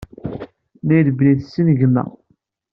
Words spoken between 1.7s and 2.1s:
gma.